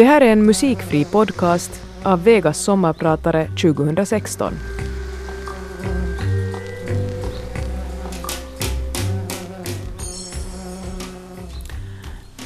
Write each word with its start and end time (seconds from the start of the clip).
Det 0.00 0.04
här 0.04 0.20
är 0.20 0.32
en 0.32 0.46
musikfri 0.46 1.04
podcast 1.04 1.82
av 2.02 2.24
Vegas 2.24 2.58
sommarpratare 2.58 3.48
2016. 3.48 4.54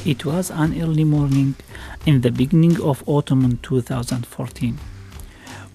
It 0.05 0.25
was 0.25 0.51
an 0.51 0.73
early 0.73 1.05
morning 1.05 1.53
in 2.05 2.21
the 2.21 2.31
beginning 2.31 2.81
of 2.81 3.03
autumn 3.05 3.57
2014. 3.57 4.77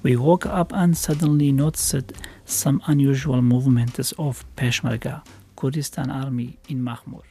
We 0.02 0.16
woke 0.16 0.60
up 0.60 0.72
and 0.72 0.98
suddenly 0.98 1.52
noticed 1.52 2.12
some 2.44 2.80
unusual 2.86 3.42
movements 3.42 4.12
of 4.18 4.44
Peshmerga, 4.56 5.20
Kurdistan 5.56 6.10
Army 6.10 6.56
in 6.66 6.82
Mahmur. 6.82 7.29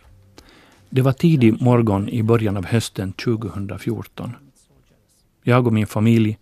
Det 0.91 1.01
var 1.01 1.13
tidig 1.13 1.61
morgon 1.61 2.09
i 2.09 2.23
början 2.23 2.57
av 2.57 2.65
hösten 2.65 3.13
2014. 3.13 4.35
Jag 5.43 5.67
och 5.67 5.73
min 5.73 5.87
familj 5.87 6.37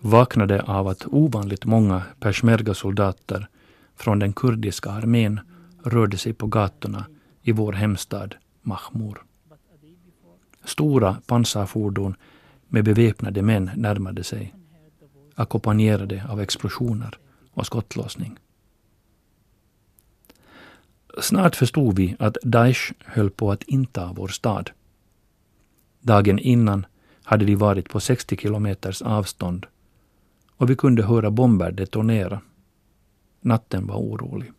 vaknade 0.00 0.62
av 0.62 0.88
att 0.88 1.06
ovanligt 1.06 1.64
många 1.64 2.02
peshmerga-soldater 2.20 3.48
från 3.96 4.18
den 4.18 4.32
kurdiska 4.32 4.90
armén 4.90 5.40
rörde 5.84 6.18
sig 6.18 6.32
på 6.32 6.46
gatorna 6.46 7.04
i 7.42 7.52
vår 7.52 7.72
hemstad 7.72 8.34
Mahmur. 8.62 9.18
Stora 10.64 11.16
pansarfordon 11.26 12.14
med 12.68 12.84
beväpnade 12.84 13.42
män 13.42 13.70
närmade 13.76 14.24
sig, 14.24 14.54
ackompanjerade 15.34 16.24
av 16.28 16.40
explosioner 16.40 17.18
och 17.52 17.66
skottlossning. 17.66 18.38
Snart 21.20 21.56
förstod 21.56 21.96
vi 21.96 22.16
att 22.18 22.36
Daesh 22.42 22.92
höll 23.04 23.30
på 23.30 23.52
att 23.52 23.62
inta 23.62 24.12
vår 24.12 24.28
stad. 24.28 24.70
Dagen 26.00 26.38
innan 26.38 26.86
hade 27.24 27.44
de 27.44 27.56
varit 27.56 27.88
på 27.88 28.00
60 28.00 28.36
kilometers 28.36 29.02
avstånd 29.02 29.66
och 30.56 30.70
vi 30.70 30.76
kunde 30.76 31.02
höra 31.02 31.30
bomber 31.30 31.72
detonera. 31.72 32.40
Natten 33.40 33.86
var 33.86 33.96
orolig. 33.96 34.52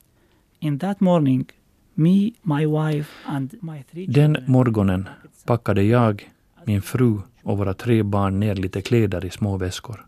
In 0.59 0.80
that 0.80 1.00
morning, 1.00 1.45
me, 1.94 2.31
my 2.42 2.66
wife 2.66 3.12
and 3.25 3.53
my 3.62 3.84
three 3.92 4.06
Den 4.06 4.38
morgonen 4.48 5.09
packade 5.46 5.84
jag, 5.84 6.31
min 6.66 6.81
fru 6.81 7.18
och 7.44 7.58
våra 7.58 7.73
tre 7.73 8.03
barn 8.03 8.40
ner 8.40 8.56
lite 8.56 8.81
kläder 8.81 9.25
i 9.25 9.30
små 9.30 9.58
väskor. 9.58 10.06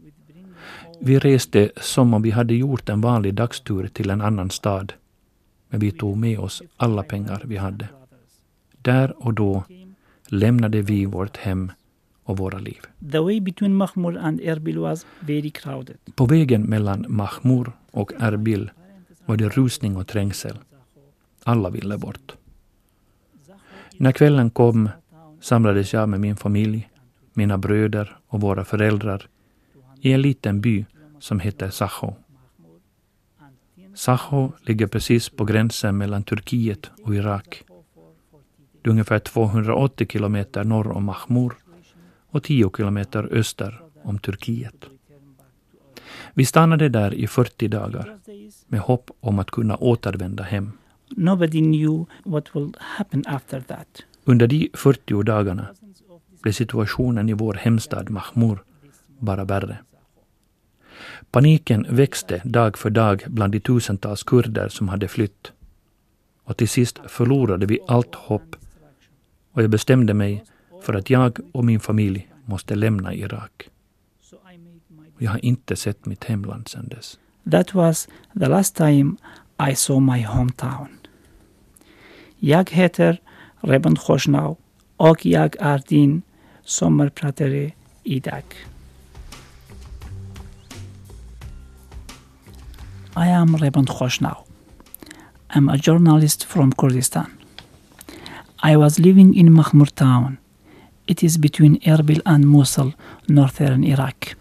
Vi 0.99 1.19
reste 1.19 1.71
som 1.81 2.13
om 2.13 2.21
vi 2.21 2.31
hade 2.31 2.55
gjort 2.55 2.89
en 2.89 3.01
vanlig 3.01 3.33
dagstur 3.33 3.87
till 3.87 4.09
en 4.09 4.21
annan 4.21 4.49
stad. 4.49 4.93
Men 5.73 5.79
vi 5.79 5.91
tog 5.91 6.17
med 6.17 6.39
oss 6.39 6.61
alla 6.77 7.03
pengar 7.03 7.41
vi 7.45 7.57
hade. 7.57 7.87
Där 8.81 9.25
och 9.25 9.33
då 9.33 9.63
lämnade 10.27 10.81
vi 10.81 11.05
vårt 11.05 11.37
hem 11.37 11.71
och 12.23 12.37
våra 12.37 12.57
liv. 12.57 12.81
The 13.11 13.19
way 13.19 13.41
between 13.41 13.75
Mahmur 13.75 14.17
and 14.17 14.41
Erbil 14.41 14.79
was 14.79 15.05
very 15.19 15.49
crowded. 15.49 15.97
På 16.15 16.25
vägen 16.25 16.61
mellan 16.61 17.05
Mahmur 17.09 17.71
och 17.91 18.11
Erbil 18.19 18.71
var 19.25 19.37
det 19.37 19.49
rusning 19.49 19.97
och 19.97 20.07
trängsel. 20.07 20.57
Alla 21.43 21.69
ville 21.69 21.97
bort. 21.97 22.35
När 23.97 24.11
kvällen 24.11 24.49
kom 24.49 24.89
samlades 25.41 25.93
jag 25.93 26.09
med 26.09 26.19
min 26.19 26.35
familj, 26.35 26.89
mina 27.33 27.57
bröder 27.57 28.17
och 28.27 28.41
våra 28.41 28.65
föräldrar 28.65 29.27
i 30.01 30.11
en 30.11 30.21
liten 30.21 30.61
by 30.61 30.85
som 31.19 31.39
heter 31.39 31.69
Sacho. 31.69 32.13
Sacho 33.95 34.51
ligger 34.61 34.87
precis 34.87 35.29
på 35.29 35.45
gränsen 35.45 35.97
mellan 35.97 36.23
Turkiet 36.23 36.91
och 37.03 37.15
Irak. 37.15 37.63
Det 38.81 38.89
är 38.89 38.91
ungefär 38.91 39.19
280 39.19 40.07
kilometer 40.07 40.63
norr 40.63 40.91
om 40.91 41.03
Mahmur 41.03 41.53
och 42.29 42.43
10 42.43 42.71
kilometer 42.77 43.29
öster 43.31 43.81
om 44.03 44.19
Turkiet. 44.19 44.85
Vi 46.33 46.45
stannade 46.45 46.89
där 46.89 47.13
i 47.13 47.27
40 47.27 47.67
dagar 47.67 48.17
med 48.67 48.79
hopp 48.79 49.11
om 49.19 49.39
att 49.39 49.51
kunna 49.51 49.75
återvända 49.75 50.43
hem. 50.43 50.71
Nobody 51.09 51.59
knew 51.59 52.05
what 52.23 52.55
will 52.55 52.73
happen 52.79 53.23
after 53.27 53.61
that. 53.61 54.03
Under 54.23 54.47
de 54.47 54.69
40 54.73 55.23
dagarna 55.23 55.67
blev 56.41 56.51
situationen 56.51 57.29
i 57.29 57.33
vår 57.33 57.53
hemstad 57.53 58.09
Mahmur 58.09 58.63
bara 59.19 59.43
värre. 59.43 59.77
Paniken 61.33 61.85
växte 61.89 62.41
dag 62.43 62.77
för 62.77 62.89
dag 62.89 63.23
bland 63.27 63.53
de 63.53 63.59
tusentals 63.59 64.23
kurder 64.23 64.69
som 64.69 64.89
hade 64.89 65.07
flytt. 65.07 65.51
Och 66.43 66.57
till 66.57 66.69
sist 66.69 66.99
förlorade 67.07 67.65
vi 67.65 67.79
allt 67.87 68.15
hopp 68.15 68.55
och 69.51 69.63
jag 69.63 69.69
bestämde 69.69 70.13
mig 70.13 70.43
för 70.83 70.93
att 70.93 71.09
jag 71.09 71.39
och 71.51 71.65
min 71.65 71.79
familj 71.79 72.27
måste 72.45 72.75
lämna 72.75 73.13
Irak. 73.13 73.69
Jag 75.17 75.31
har 75.31 75.45
inte 75.45 75.75
sett 75.75 76.05
mitt 76.05 76.23
hemland 76.23 76.67
sedan 76.67 76.87
dess. 76.87 77.19
That 77.51 77.73
was 77.73 78.07
the 78.39 78.47
last 78.47 78.75
time 78.75 79.15
I 79.71 79.75
saw 79.75 80.13
my 80.13 80.25
hometown. 80.25 80.87
Jag 82.39 82.69
heter 82.69 83.21
Reben 83.61 83.95
Khoshnau 83.95 84.55
och 84.97 85.25
jag 85.25 85.55
är 85.59 85.81
din 85.87 86.21
sommarpratare 86.63 87.71
idag. 88.03 88.43
I 93.15 93.29
am 93.29 93.55
Reben 93.55 93.85
Khoshnau. 93.85 94.35
I'm 95.49 95.69
a 95.69 95.77
journalist 95.77 96.45
from 96.45 96.71
Kurdistan. 96.71 97.25
I 98.63 98.75
was 98.77 98.99
living 98.99 99.35
in 99.35 99.53
Mahmur 99.53 99.85
town. 99.85 100.37
It 101.05 101.23
is 101.23 101.37
between 101.37 101.79
Erbil 101.85 102.21
and 102.25 102.45
Mosul, 102.45 102.91
northern 103.27 103.83
Iraq. 103.83 104.35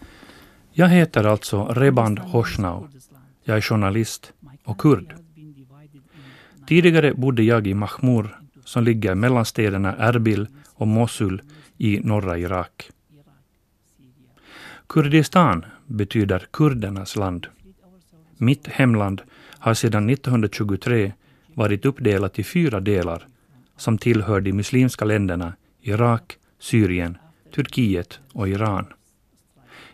Jag 0.71 0.89
heter 0.89 1.23
alltså 1.23 1.65
Reband 1.65 2.19
Hoshnau. 2.19 2.87
Jag 3.43 3.57
är 3.57 3.61
journalist 3.61 4.33
och 4.63 4.77
kurd. 4.77 5.15
Tidigare 6.67 7.13
bodde 7.13 7.43
jag 7.43 7.67
i 7.67 7.73
Mahmur 7.73 8.37
som 8.65 8.83
ligger 8.83 9.15
mellan 9.15 9.45
städerna 9.45 9.95
Erbil 9.95 10.47
och 10.75 10.87
Mosul 10.87 11.41
i 11.77 11.99
norra 11.99 12.37
Irak. 12.37 12.89
Kurdistan 14.87 15.65
betyder 15.87 16.47
kurdernas 16.51 17.15
land. 17.15 17.47
Mitt 18.43 18.67
hemland 18.67 19.21
har 19.59 19.73
sedan 19.73 20.09
1923 20.09 21.13
varit 21.53 21.85
uppdelat 21.85 22.39
i 22.39 22.43
fyra 22.43 22.79
delar 22.79 23.27
som 23.77 23.97
tillhör 23.97 24.41
de 24.41 24.53
muslimska 24.53 25.05
länderna 25.05 25.53
Irak, 25.81 26.37
Syrien, 26.59 27.17
Turkiet 27.55 28.19
och 28.33 28.49
Iran. 28.49 28.85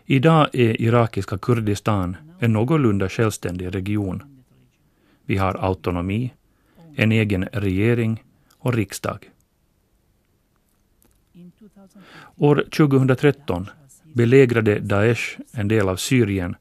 Idag 0.06 0.48
är 0.52 0.82
irakiska 0.82 1.38
Kurdistan 1.38 2.16
en 2.38 2.52
någorlunda 2.52 3.08
självständig 3.08 3.74
region. 3.74 4.42
Vi 5.24 5.36
har 5.36 5.64
autonomi, 5.64 6.32
en 6.96 7.12
egen 7.12 7.44
regering 7.44 8.24
och 8.58 8.74
riksdag. 8.74 9.30
År 12.36 12.64
2013 12.76 13.70
belägrade 14.02 14.78
Daesh 14.78 15.40
en 15.52 15.68
del 15.68 15.88
av 15.88 15.96
Syrien 15.96 16.56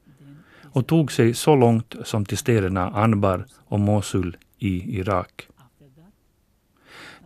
och 0.79 0.88
tog 0.88 1.12
sig 1.12 1.34
så 1.34 1.56
långt 1.56 1.95
som 2.03 2.25
till 2.25 2.38
städerna 2.38 2.90
Anbar 2.90 3.45
och 3.66 3.79
Mosul 3.79 4.38
i 4.57 5.00
Irak. 5.00 5.47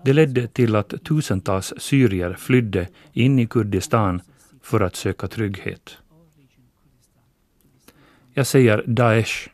Det 0.06 0.14
ledde 0.14 0.47
till 0.47 0.75
att 0.75 0.94
tusentals 1.03 1.74
syrier 1.78 2.34
flydde 2.34 2.88
in 3.13 3.40
i 3.40 3.47
Kurdistan 3.47 4.22
för 4.62 4.81
att 4.81 4.96
söka 4.96 5.28
trygghet. 5.28 5.97
Jag 8.34 8.47
säger 8.47 8.84
Daesh, 8.88 9.50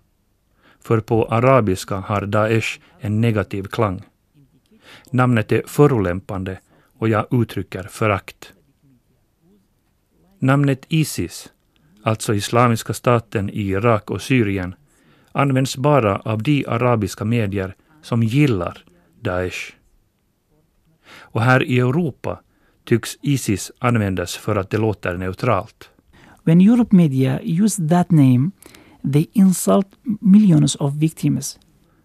för 0.82 1.00
på 1.00 1.26
arabiska 1.26 1.96
har 1.96 2.26
Daesh 2.26 2.80
en 3.00 3.22
negativ 3.22 3.64
klang. 3.64 4.02
Namnet 5.12 5.52
är 5.52 5.64
förolämpande 5.68 6.60
och 6.98 7.10
jag 7.10 7.42
uttrycker 7.42 7.84
förakt. 7.84 8.54
Namnet 10.40 10.86
Isis, 10.88 11.50
alltså 12.04 12.34
Islamiska 12.34 12.94
staten 12.94 13.50
i 13.50 13.62
Irak 13.62 14.12
och 14.12 14.22
Syrien, 14.22 14.76
används 15.32 15.78
bara 15.78 16.18
av 16.18 16.44
de 16.44 16.66
arabiska 16.68 17.26
medier 17.26 17.76
som 18.02 18.24
gillar 18.24 18.84
Daesh. 19.22 19.74
Och 21.12 21.42
här 21.42 21.64
i 21.64 21.80
Europa 21.80 22.40
tycks 22.86 23.18
Isis 23.22 23.72
användas 23.80 24.38
för 24.38 24.56
att 24.56 24.70
det 24.70 24.78
låter 24.78 25.18
neutralt. 25.18 25.90
When 26.44 26.62
Europe 26.62 26.96
media 26.96 27.40
use 27.44 27.88
that 27.90 28.12
name, 28.12 28.52
they 29.14 29.28
insult 29.34 29.88
millions 30.22 30.76
of 30.76 30.94
victims. 30.94 31.60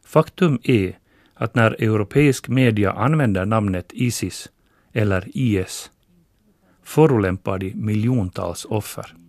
Faktum 0.05 0.59
är 0.63 0.99
att 1.35 1.55
när 1.55 1.83
europeisk 1.83 2.49
media 2.49 2.93
använder 2.93 3.45
namnet 3.45 3.91
Isis 3.93 4.49
eller 4.93 5.29
IS 5.35 5.91
förolämpar 6.83 7.59
de 7.59 7.75
miljontals 7.75 8.65
offer. 8.65 9.24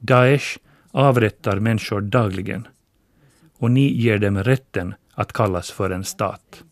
Daesh 0.00 0.58
avrättar 0.90 1.60
människor 1.60 2.00
dagligen 2.00 2.68
och 3.58 3.70
ni 3.70 3.92
ger 3.92 4.18
dem 4.18 4.44
rätten 4.44 4.94
att 5.12 5.32
kallas 5.32 5.70
för 5.70 5.90
en 5.90 6.04
stat. 6.04 6.64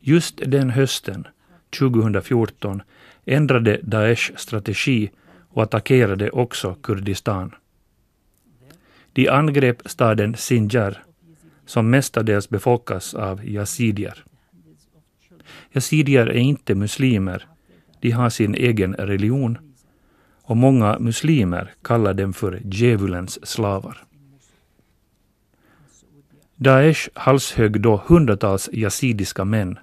Just 0.00 0.40
den 0.46 0.70
hösten, 0.70 1.26
2014 1.78 2.82
ändrade 3.24 3.80
Daesh 3.82 4.32
strategi 4.36 5.10
och 5.48 5.62
attackerade 5.62 6.30
också 6.30 6.74
Kurdistan. 6.74 7.54
De 9.12 9.28
angrep 9.28 9.82
staden 9.84 10.34
Sinjar, 10.34 11.02
som 11.66 11.90
mestadels 11.90 12.48
befolkas 12.48 13.14
av 13.14 13.44
yazidier. 13.44 14.24
Yazidier 15.72 16.26
är 16.26 16.38
inte 16.38 16.74
muslimer, 16.74 17.46
de 18.00 18.10
har 18.10 18.30
sin 18.30 18.54
egen 18.54 18.94
religion 18.94 19.65
och 20.46 20.56
många 20.56 20.98
muslimer 20.98 21.74
kallar 21.82 22.14
dem 22.14 22.32
för 22.32 22.60
djävulens 22.64 23.46
slavar. 23.46 24.04
Daesh 26.56 27.08
halshögg 27.14 27.80
då 27.80 28.02
hundratals 28.06 28.68
yazidiska 28.72 29.44
män, 29.44 29.78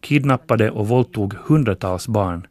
kidnappade 0.00 0.70
och 0.70 0.88
våldtog 0.88 1.34
hundratals 1.34 2.08
barn 2.08 2.46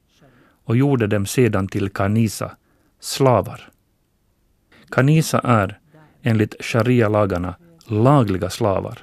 och 0.64 0.78
gjorde 0.78 1.08
dem 1.08 1.26
sedan 1.26 1.68
till 1.68 1.90
kanisa, 1.90 2.52
slavar. 3.00 3.70
Kanisa 4.90 5.40
är, 5.40 5.80
enligt 6.22 6.56
sharia-lagarna, 6.60 7.56
lagliga 7.88 8.50
slavar 8.50 9.00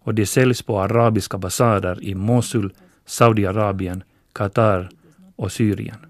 och 0.00 0.14
de 0.14 0.26
säljs 0.26 0.62
på 0.62 0.80
arabiska 0.80 1.38
basarer 1.38 2.02
i 2.02 2.14
Mosul, 2.14 2.72
Saudiarabien, 3.06 4.02
Qatar 4.32 4.90
och 5.36 5.52
Syrien. 5.52 6.07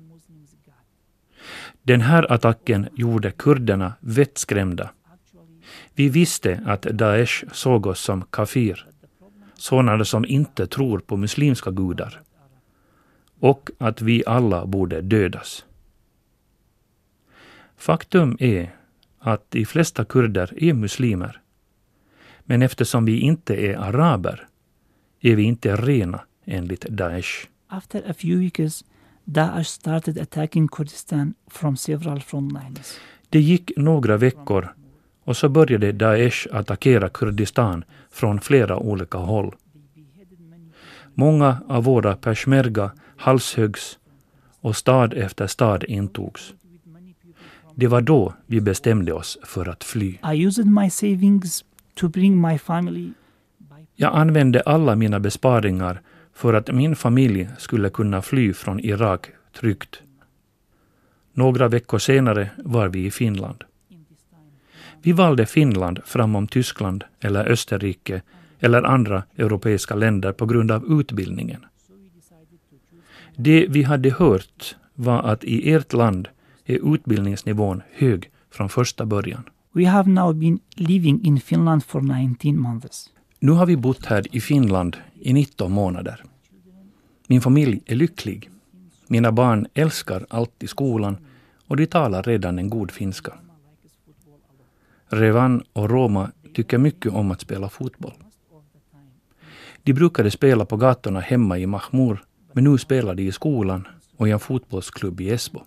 Den 1.88 2.00
här 2.00 2.32
attacken 2.32 2.88
gjorde 2.94 3.30
kurderna 3.30 3.94
vettskrämda. 4.00 4.90
Vi 5.94 6.08
visste 6.08 6.62
att 6.66 6.82
Daesh 6.82 7.44
såg 7.52 7.86
oss 7.86 8.00
som 8.00 8.22
kafir, 8.22 8.86
sådana 9.54 10.04
som 10.04 10.24
inte 10.24 10.66
tror 10.66 10.98
på 10.98 11.16
muslimska 11.16 11.70
gudar, 11.70 12.20
och 13.40 13.70
att 13.78 14.02
vi 14.02 14.22
alla 14.26 14.66
borde 14.66 15.00
dödas. 15.00 15.64
Faktum 17.76 18.36
är 18.40 18.74
att 19.18 19.50
de 19.50 19.64
flesta 19.64 20.04
kurder 20.04 20.54
är 20.56 20.72
muslimer. 20.72 21.40
Men 22.40 22.62
eftersom 22.62 23.04
vi 23.04 23.20
inte 23.20 23.54
är 23.54 23.76
araber 23.76 24.48
är 25.20 25.36
vi 25.36 25.42
inte 25.42 25.76
rena 25.76 26.20
enligt 26.44 26.80
Daesh. 26.80 27.48
After 27.68 28.10
a 28.10 28.14
few 28.14 28.40
weeks, 28.40 28.84
Daesh 29.30 29.68
started 29.68 30.18
attacking 30.18 30.68
Kurdistan 30.68 31.34
from 31.50 31.76
several 31.76 32.20
front 32.20 32.52
lines. 32.52 33.00
Det 33.28 33.40
gick 33.40 33.72
några 33.76 34.16
veckor 34.16 34.74
och 35.24 35.36
så 35.36 35.48
började 35.48 35.92
Daesh 35.92 36.46
attackera 36.52 37.08
Kurdistan 37.08 37.84
från 38.10 38.40
flera 38.40 38.76
olika 38.76 39.18
håll. 39.18 39.54
Många 41.14 41.58
av 41.68 41.84
våra 41.84 42.16
peshmerga 42.16 42.90
halshöggs 43.16 43.98
och 44.60 44.76
stad 44.76 45.14
efter 45.14 45.46
stad 45.46 45.84
intogs. 45.84 46.54
Det 47.74 47.86
var 47.86 48.00
då 48.00 48.34
vi 48.46 48.60
bestämde 48.60 49.12
oss 49.12 49.38
för 49.44 49.68
att 49.68 49.84
fly. 49.84 50.18
Jag 53.94 54.14
använde 54.14 54.60
alla 54.60 54.96
mina 54.96 55.20
besparingar 55.20 56.02
för 56.38 56.54
att 56.54 56.74
min 56.74 56.96
familj 56.96 57.48
skulle 57.58 57.90
kunna 57.90 58.22
fly 58.22 58.52
från 58.52 58.80
Irak 58.80 59.26
tryggt. 59.60 60.02
Några 61.32 61.68
veckor 61.68 61.98
senare 61.98 62.50
var 62.64 62.88
vi 62.88 63.06
i 63.06 63.10
Finland. 63.10 63.64
Vi 65.02 65.12
valde 65.12 65.46
Finland 65.46 66.00
framom 66.04 66.48
Tyskland 66.48 67.04
eller 67.20 67.50
Österrike 67.50 68.22
eller 68.60 68.82
andra 68.82 69.22
europeiska 69.36 69.94
länder 69.94 70.32
på 70.32 70.46
grund 70.46 70.70
av 70.70 71.00
utbildningen. 71.00 71.66
Det 73.36 73.66
vi 73.68 73.82
hade 73.82 74.10
hört 74.10 74.76
var 74.94 75.22
att 75.22 75.44
i 75.44 75.72
ert 75.72 75.92
land 75.92 76.28
är 76.64 76.94
utbildningsnivån 76.94 77.82
hög 77.92 78.30
från 78.50 78.68
första 78.68 79.06
början. 79.06 79.42
We 79.72 79.86
have 79.86 80.10
now 80.10 80.34
been 80.34 80.60
living 80.76 81.24
in 81.24 81.40
Finland 81.40 81.84
for 81.84 82.00
19 82.00 82.60
months. 82.60 83.10
Nu 83.40 83.52
har 83.52 83.66
vi 83.66 83.76
bott 83.76 84.06
här 84.06 84.36
i 84.36 84.40
Finland 84.40 84.96
i 85.14 85.32
19 85.32 85.72
månader. 85.72 86.24
Min 87.26 87.40
familj 87.40 87.82
är 87.86 87.94
lycklig. 87.94 88.50
Mina 89.06 89.32
barn 89.32 89.66
älskar 89.74 90.26
allt 90.30 90.62
i 90.62 90.66
skolan 90.66 91.16
och 91.66 91.76
de 91.76 91.86
talar 91.86 92.22
redan 92.22 92.58
en 92.58 92.70
god 92.70 92.90
finska. 92.90 93.32
Revan 95.06 95.62
och 95.72 95.90
Roma 95.90 96.30
tycker 96.54 96.78
mycket 96.78 97.12
om 97.12 97.30
att 97.30 97.40
spela 97.40 97.68
fotboll. 97.68 98.14
De 99.82 99.92
brukade 99.92 100.30
spela 100.30 100.64
på 100.64 100.76
gatorna 100.76 101.20
hemma 101.20 101.58
i 101.58 101.66
Mahmur, 101.66 102.24
men 102.52 102.64
nu 102.64 102.78
spelar 102.78 103.14
de 103.14 103.22
i 103.22 103.32
skolan 103.32 103.88
och 104.16 104.28
i 104.28 104.30
en 104.30 104.40
fotbollsklubb 104.40 105.20
i 105.20 105.30
Esbo. 105.30 105.60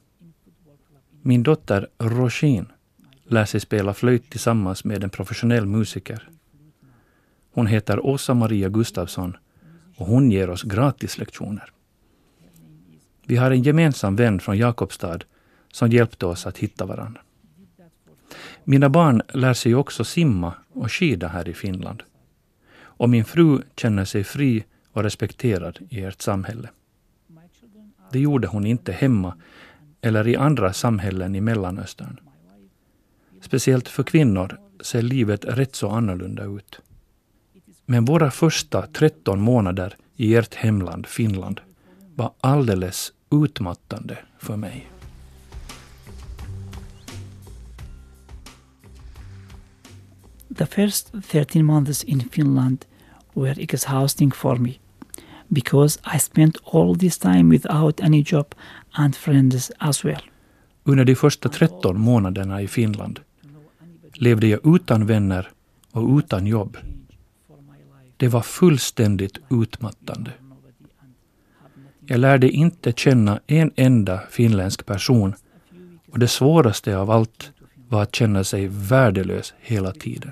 Min 1.21 1.43
dotter 1.43 1.87
Roshin 1.97 2.65
lär 3.27 3.45
sig 3.45 3.59
spela 3.59 3.93
flöjt 3.93 4.29
tillsammans 4.29 4.83
med 4.83 5.03
en 5.03 5.09
professionell 5.09 5.65
musiker. 5.65 6.29
Hon 7.51 7.67
heter 7.67 8.05
Åsa 8.05 8.33
Maria 8.33 8.69
Gustafsson 8.69 9.37
och 9.97 10.07
hon 10.07 10.31
ger 10.31 10.49
oss 10.49 10.63
gratislektioner. 10.63 11.71
Vi 13.25 13.37
har 13.37 13.51
en 13.51 13.63
gemensam 13.63 14.15
vän 14.15 14.39
från 14.39 14.57
Jakobstad 14.57 15.19
som 15.71 15.89
hjälpte 15.89 16.25
oss 16.25 16.45
att 16.45 16.57
hitta 16.57 16.85
varandra. 16.85 17.21
Mina 18.63 18.89
barn 18.89 19.21
lär 19.33 19.53
sig 19.53 19.75
också 19.75 20.03
simma 20.03 20.53
och 20.73 20.91
skida 20.91 21.27
här 21.27 21.49
i 21.49 21.53
Finland. 21.53 22.03
Och 22.79 23.09
min 23.09 23.25
fru 23.25 23.61
känner 23.75 24.05
sig 24.05 24.23
fri 24.23 24.63
och 24.91 25.03
respekterad 25.03 25.79
i 25.89 26.03
ert 26.03 26.21
samhälle. 26.21 26.69
Det 28.11 28.19
gjorde 28.19 28.47
hon 28.47 28.65
inte 28.65 28.91
hemma 28.91 29.37
eller 30.01 30.27
i 30.27 30.35
andra 30.35 30.73
samhällen 30.73 31.35
i 31.35 31.41
Mellanöstern. 31.41 32.19
Speciellt 33.41 33.87
för 33.87 34.03
kvinnor 34.03 34.57
ser 34.81 35.01
livet 35.01 35.45
rätt 35.45 35.75
så 35.75 35.89
annorlunda 35.89 36.43
ut. 36.43 36.81
Men 37.91 38.05
våra 38.05 38.31
första 38.31 38.87
13 38.87 39.41
månader 39.41 39.95
i 40.15 40.35
ert 40.35 40.55
hemland 40.55 41.07
Finland 41.07 41.61
var 42.15 42.33
alldeles 42.41 43.13
utmattande 43.31 44.17
för 44.39 44.57
mig. 44.57 44.91
The 50.57 50.65
first 50.65 51.11
13 51.29 51.65
months 51.65 52.03
in 52.03 52.29
Finland 52.31 52.85
were 53.33 53.55
exhausting 53.61 54.31
for 54.31 54.57
me 54.57 54.73
because 55.47 55.99
I 56.15 56.19
spent 56.19 56.57
all 56.73 56.99
this 56.99 57.17
time 57.17 57.43
without 57.43 58.01
any 58.01 58.23
job 58.27 58.55
and 58.91 59.15
friends 59.15 59.71
as 59.77 60.05
well. 60.05 60.21
Under 60.83 61.05
de 61.05 61.15
första 61.15 61.49
13 61.49 61.99
månaderna 61.99 62.61
i 62.61 62.67
Finland 62.67 63.19
levde 64.13 64.47
jag 64.47 64.75
utan 64.75 65.05
vänner 65.05 65.49
och 65.91 66.17
utan 66.17 66.47
jobb. 66.47 66.77
Det 68.21 68.27
var 68.27 68.41
fullständigt 68.41 69.37
utmattande. 69.49 70.31
Jag 72.05 72.19
lärde 72.19 72.49
inte 72.49 72.91
känna 72.91 73.39
en 73.47 73.71
enda 73.75 74.21
finländsk 74.29 74.85
person 74.85 75.33
och 76.11 76.19
det 76.19 76.27
svåraste 76.27 76.97
av 76.97 77.11
allt 77.11 77.51
var 77.89 78.01
att 78.01 78.15
känna 78.15 78.43
sig 78.43 78.67
värdelös 78.67 79.53
hela 79.59 79.91
tiden. 79.91 80.31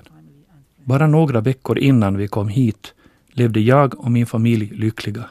Bara 0.84 1.06
några 1.06 1.40
veckor 1.40 1.78
innan 1.78 2.16
vi 2.16 2.28
kom 2.28 2.48
hit 2.48 2.94
levde 3.28 3.60
jag 3.60 4.00
och 4.00 4.10
min 4.10 4.26
familj 4.26 4.66
lyckliga. 4.74 5.24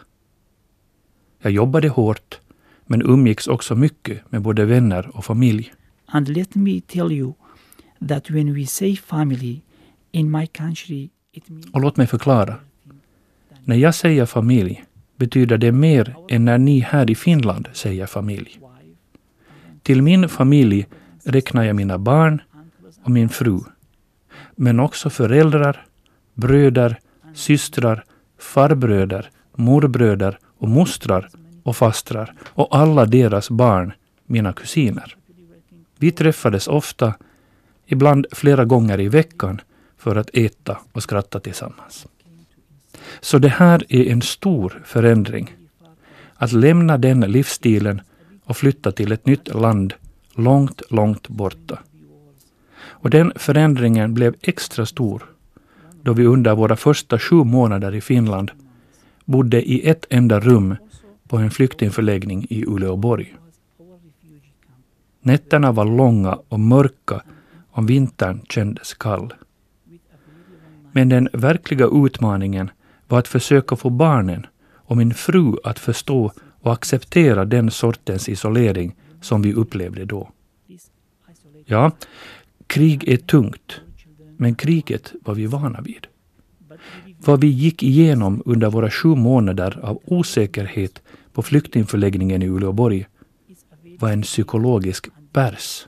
Jag 1.41 1.51
jobbade 1.51 1.89
hårt, 1.89 2.39
men 2.85 3.01
umgicks 3.01 3.47
också 3.47 3.75
mycket 3.75 4.31
med 4.31 4.41
både 4.41 4.65
vänner 4.65 5.17
och 5.17 5.25
familj. 5.25 5.73
And 6.05 6.29
let 6.29 6.55
me 6.55 6.81
tell 6.81 7.11
you 7.11 7.33
that 8.07 8.29
when 8.29 8.53
we 8.53 8.65
say 8.65 8.95
family 8.95 9.61
in 10.11 10.31
my 10.31 10.47
country, 10.47 11.09
och 11.71 11.81
låt 11.81 11.98
mig 11.98 12.07
förklara. 12.07 12.55
När 13.63 13.75
jag 13.75 13.95
säger 13.95 14.25
familj 14.25 14.83
betyder 15.15 15.57
det 15.57 15.71
mer 15.71 16.15
än 16.29 16.45
när 16.45 16.57
ni 16.57 16.79
här 16.79 17.12
i 17.12 17.15
Finland 17.15 17.67
säger 17.74 18.05
familj. 18.05 18.59
Till 19.83 20.01
min 20.01 20.29
familj 20.29 20.88
räknar 21.24 21.63
jag 21.63 21.75
mina 21.75 21.98
barn 21.98 22.41
och 23.03 23.12
min 23.12 23.29
fru. 23.29 23.59
Men 24.55 24.79
också 24.79 25.09
föräldrar, 25.09 25.86
bröder, 26.33 27.00
systrar, 27.33 28.03
farbröder, 28.39 29.29
morbröder 29.55 30.39
och 30.57 30.69
mostrar 30.69 31.29
och 31.63 31.75
fastrar 31.75 32.33
och 32.45 32.77
alla 32.77 33.05
deras 33.05 33.50
barn, 33.50 33.93
mina 34.25 34.53
kusiner. 34.53 35.15
Vi 35.98 36.12
träffades 36.12 36.67
ofta, 36.67 37.13
ibland 37.86 38.25
flera 38.31 38.65
gånger 38.65 39.00
i 39.00 39.07
veckan, 39.07 39.62
för 39.99 40.15
att 40.15 40.29
äta 40.33 40.77
och 40.91 41.03
skratta 41.03 41.39
tillsammans. 41.39 42.07
Så 43.19 43.37
det 43.37 43.49
här 43.49 43.83
är 43.89 44.11
en 44.11 44.21
stor 44.21 44.81
förändring. 44.85 45.55
Att 46.35 46.51
lämna 46.51 46.97
den 46.97 47.19
livsstilen 47.19 48.01
och 48.43 48.57
flytta 48.57 48.91
till 48.91 49.11
ett 49.11 49.25
nytt 49.25 49.55
land 49.55 49.93
långt, 50.35 50.81
långt 50.89 51.27
borta. 51.27 51.79
Och 52.81 53.09
den 53.09 53.33
förändringen 53.35 54.13
blev 54.13 54.35
extra 54.41 54.85
stor 54.85 55.23
då 56.01 56.13
vi 56.13 56.25
under 56.25 56.55
våra 56.55 56.75
första 56.75 57.19
sju 57.19 57.35
månader 57.35 57.95
i 57.95 58.01
Finland 58.01 58.51
bodde 59.25 59.69
i 59.69 59.89
ett 59.89 60.05
enda 60.09 60.39
rum 60.39 60.75
på 61.27 61.37
en 61.37 61.51
flyktingförläggning 61.51 62.47
i 62.49 62.65
Uleåborg. 62.65 63.35
Nätterna 65.21 65.71
var 65.71 65.85
långa 65.85 66.39
och 66.49 66.59
mörka 66.59 67.21
och 67.71 67.89
vintern 67.89 68.41
kändes 68.49 68.93
kall. 68.93 69.33
Men 70.91 71.10
den 71.10 71.29
verkliga 71.34 71.88
utmaningen 71.91 72.72
var 73.08 73.19
att 73.19 73.27
försöka 73.27 73.75
få 73.75 73.89
barnen 73.89 74.46
och 74.74 74.98
min 74.98 75.13
fru 75.13 75.55
att 75.63 75.79
förstå 75.79 76.31
och 76.62 76.74
acceptera 76.74 77.46
den 77.46 77.72
sortens 77.72 78.29
isolering 78.29 78.96
som 79.22 79.41
vi 79.41 79.53
upplevde 79.53 80.05
då. 80.05 80.29
Ja, 81.65 81.91
krig 82.67 83.08
är 83.08 83.17
tungt, 83.17 83.81
men 84.38 84.55
kriget 84.55 85.13
var 85.22 85.36
vi 85.36 85.46
vana 85.46 85.81
vid. 85.81 86.08
Vad 87.25 87.41
vi 87.41 87.48
gick 87.48 87.84
igenom 87.84 88.41
under 88.46 88.69
våra 88.69 88.91
sju 88.91 89.15
månader 89.15 89.79
av 89.84 90.01
osäkerhet 90.05 91.01
på 91.34 91.41
flyktingförläggningen 91.41 92.41
i 92.41 92.48
Uleåborg 92.48 93.05
var 94.00 94.10
en 94.10 94.22
psykologisk 94.22 95.08
pärs. 95.34 95.88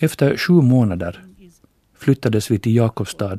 Efter 0.00 0.36
sju 0.36 0.52
månader 0.52 1.24
flyttades 2.02 2.50
vi 2.50 2.58
till 2.58 2.76
Jakobstad 2.76 3.36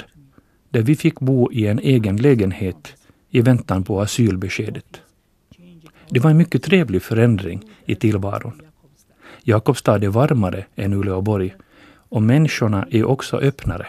där 0.69 0.81
vi 0.81 0.95
fick 0.95 1.19
bo 1.19 1.51
i 1.51 1.67
en 1.67 1.79
egen 1.79 2.17
lägenhet 2.17 2.93
i 3.29 3.41
väntan 3.41 3.83
på 3.83 4.01
asylbeskedet. 4.01 5.01
Det 6.09 6.19
var 6.19 6.31
en 6.31 6.37
mycket 6.37 6.63
trevlig 6.63 7.01
förändring 7.01 7.63
i 7.85 7.95
tillvaron. 7.95 8.61
Jakobstad 9.43 10.03
är 10.03 10.07
varmare 10.07 10.65
än 10.75 10.93
Uleåborg 10.93 11.55
och 12.09 12.23
människorna 12.23 12.87
är 12.91 13.03
också 13.03 13.37
öppnare. 13.37 13.87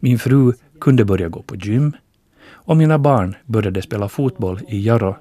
Min 0.00 0.18
fru 0.18 0.52
kunde 0.80 1.04
börja 1.04 1.28
gå 1.28 1.42
på 1.42 1.56
gym 1.56 1.92
och 2.44 2.76
mina 2.76 2.98
barn 2.98 3.36
började 3.44 3.82
spela 3.82 4.08
fotboll 4.08 4.60
i 4.68 4.86
Jarro 4.86 5.16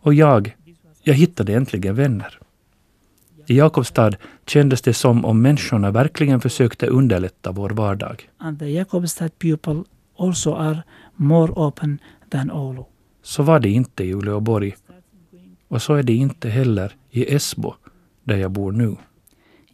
och 0.00 0.14
jag, 0.14 0.56
jag 1.02 1.14
hittade 1.14 1.54
äntligen 1.54 1.94
vänner. 1.94 2.38
I 3.52 3.56
Jakobstad 3.56 4.12
kändes 4.46 4.82
det 4.82 4.94
som 4.94 5.24
om 5.24 5.42
människorna 5.42 5.90
verkligen 5.90 6.40
försökte 6.40 6.86
underlätta 6.86 7.52
vår 7.52 7.70
vardag. 7.70 8.28
And 8.38 8.58
the 8.58 8.70
Jakobstad 8.70 9.28
people 9.38 9.84
also 10.18 10.54
are 10.54 10.82
more 11.16 11.52
open 11.52 11.98
than 12.30 12.50
Oulu. 12.50 12.84
Så 13.22 13.42
var 13.42 13.60
det 13.60 13.70
inte 13.70 14.04
i 14.04 14.14
Uleåborg. 14.14 14.74
Och 15.68 15.82
så 15.82 15.94
är 15.94 16.02
det 16.02 16.14
inte 16.14 16.48
heller 16.48 16.96
i 17.10 17.34
Esbo, 17.34 17.74
där 18.24 18.36
jag 18.36 18.50
bor 18.50 18.72
nu. 18.72 18.96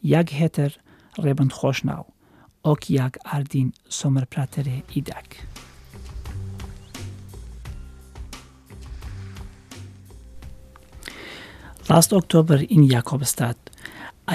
Jag 0.00 0.30
heter 0.30 0.76
Reben 1.16 1.50
Khoshnaw 1.50 2.04
och 2.62 2.90
jag 2.90 3.16
är 3.24 3.42
din 3.42 3.72
sommarpratare 3.88 4.82
idag. 4.92 5.48
Last 11.88 12.12
October 12.12 12.72
in 12.72 12.86
Jakobstad, 12.86 13.54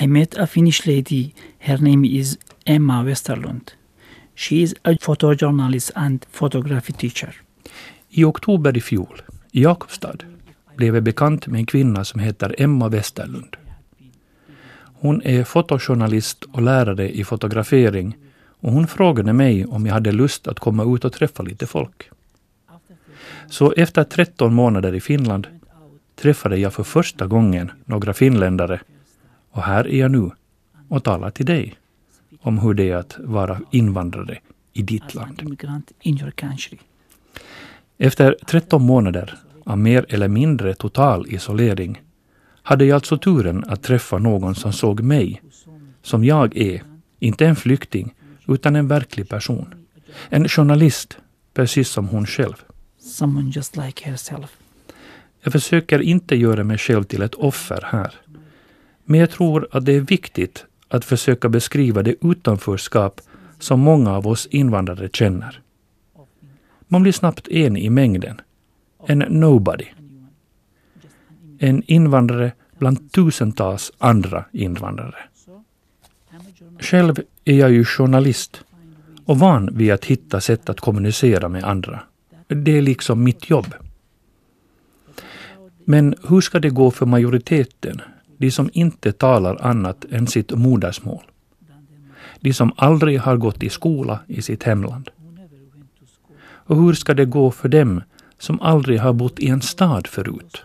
i 0.02 0.08
met 0.08 0.38
a 0.38 0.48
Finnish 0.48 0.88
lady. 0.88 1.34
Her 1.60 1.78
name 1.78 2.06
is 2.06 2.38
Emma 2.66 3.04
Westerlund. 3.04 3.74
She 4.36 4.56
is 4.56 4.76
a 4.84 4.92
photojournalist 4.92 5.92
and 5.96 6.26
photography 6.32 6.94
teacher. 6.94 7.36
I 8.10 8.24
oktober 8.24 8.78
i 8.78 8.82
fjol, 8.82 9.22
i 9.52 9.62
Jakobstad, 9.62 10.24
blev 10.76 10.96
jag 10.96 11.04
bekant 11.04 11.48
med 11.48 11.60
en 11.60 11.66
kvinna 11.66 12.04
som 12.04 12.20
heter 12.20 12.56
Emma 12.58 12.90
Westerlund. 12.90 13.56
Hon 15.00 15.22
är 15.22 15.44
fotojournalist 15.44 16.44
och 16.44 16.62
lärare 16.62 17.10
i 17.10 17.24
fotografering 17.24 18.16
och 18.62 18.72
hon 18.72 18.88
frågade 18.88 19.34
mig 19.34 19.66
om 19.66 19.86
jag 19.86 19.94
hade 19.94 20.12
lust 20.12 20.48
att 20.48 20.60
komma 20.60 20.96
ut 20.96 21.06
och 21.06 21.14
träffa 21.14 21.44
lite 21.44 21.68
folk. 21.68 22.10
Så 23.50 23.74
efter 23.78 24.04
13 24.04 24.54
månader 24.54 24.96
i 24.96 25.02
Finland 25.02 25.48
träffade 26.16 26.58
jag 26.58 26.74
för 26.74 26.84
första 26.84 27.28
gången 27.28 27.72
några 27.86 28.14
finländare 28.14 28.80
och 29.54 29.64
här 29.64 29.88
är 29.88 30.00
jag 30.00 30.12
nu 30.12 30.32
och 30.90 31.04
talar 31.04 31.30
till 31.30 31.46
dig 31.46 31.76
om 32.42 32.60
hur 32.60 32.74
det 32.74 32.90
är 32.90 32.96
att 32.96 33.18
vara 33.20 33.62
invandrare 33.72 34.40
i 34.74 34.82
ditt 34.82 35.14
land. 35.14 35.42
Your 36.04 36.32
country. 36.32 36.78
Efter 37.98 38.36
13 38.46 38.84
månader 38.84 39.38
av 39.66 39.78
mer 39.78 40.06
eller 40.10 40.28
mindre 40.28 40.74
total 40.74 41.28
isolering 41.28 42.02
hade 42.64 42.86
jag 42.86 42.96
alltså 42.96 43.18
turen 43.18 43.64
att 43.68 43.84
träffa 43.84 44.18
någon 44.18 44.56
som 44.56 44.74
såg 44.74 45.02
mig 45.02 45.42
som 46.02 46.24
jag 46.24 46.58
är, 46.58 46.84
inte 47.20 47.46
en 47.46 47.56
flykting, 47.56 48.14
utan 48.48 48.76
en 48.76 48.88
verklig 48.88 49.30
person. 49.30 49.74
En 50.30 50.50
journalist, 50.50 51.18
precis 51.54 51.90
som 51.90 52.08
hon 52.08 52.26
själv. 52.26 52.64
Someone 53.00 53.50
just 53.50 53.78
like 53.78 54.10
herself. 54.10 54.58
Jag 55.42 55.54
försöker 55.54 56.02
inte 56.02 56.36
göra 56.36 56.64
mig 56.64 56.78
själv 56.78 57.04
till 57.04 57.22
ett 57.22 57.36
offer 57.36 57.84
här. 57.86 58.23
Men 59.06 59.20
jag 59.20 59.30
tror 59.30 59.68
att 59.72 59.86
det 59.86 59.94
är 59.94 60.00
viktigt 60.00 60.66
att 60.88 61.06
försöka 61.06 61.50
beskriva 61.50 62.04
det 62.04 62.16
utanförskap 62.22 63.22
som 63.60 63.80
många 63.80 64.12
av 64.12 64.28
oss 64.28 64.46
invandrare 64.46 65.10
känner. 65.14 65.62
Man 66.88 67.02
blir 67.02 67.12
snabbt 67.12 67.48
en 67.48 67.78
i 67.78 67.90
mängden. 67.90 68.42
En 69.08 69.20
nobody. 69.20 69.86
En 71.60 71.84
invandrare 71.84 72.52
bland 72.80 73.12
tusentals 73.12 73.92
andra 73.98 74.46
invandrare. 74.52 75.16
Själv 76.80 77.20
är 77.46 77.58
jag 77.58 77.72
ju 77.72 77.86
journalist 77.86 78.64
och 79.26 79.40
van 79.40 79.78
vid 79.78 79.92
att 79.92 80.06
hitta 80.06 80.42
sätt 80.42 80.70
att 80.70 80.80
kommunicera 80.80 81.50
med 81.50 81.64
andra. 81.64 82.04
Det 82.48 82.78
är 82.78 82.82
liksom 82.82 83.24
mitt 83.24 83.50
jobb. 83.50 83.74
Men 85.86 86.16
hur 86.28 86.42
ska 86.42 86.60
det 86.60 86.70
gå 86.70 86.92
för 86.92 87.06
majoriteten, 87.06 88.02
de 88.44 88.52
som 88.52 88.70
inte 88.74 89.12
talar 89.12 89.58
annat 89.62 90.06
än 90.12 90.28
sitt 90.28 90.52
modersmål? 90.52 91.24
De 92.40 92.54
som 92.54 92.72
aldrig 92.76 93.20
har 93.20 93.38
gått 93.38 93.64
i 93.64 93.70
skola 93.70 94.20
i 94.28 94.42
sitt 94.42 94.64
hemland? 94.64 95.10
Och 96.68 96.78
hur 96.78 96.94
ska 96.94 97.14
det 97.14 97.26
gå 97.26 97.52
för 97.52 97.70
dem 97.70 98.02
som 98.38 98.62
aldrig 98.62 99.00
har 99.00 99.14
bott 99.14 99.40
i 99.40 99.48
en 99.48 99.62
stad 99.62 100.08
förut? 100.08 100.64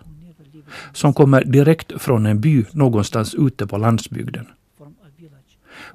Som 0.93 1.15
kommer 1.15 1.45
direkt 1.45 2.03
från 2.03 2.27
en 2.27 2.41
by 2.41 2.65
någonstans 2.73 3.35
ute 3.35 3.67
på 3.67 3.79
landsbygden? 3.79 4.47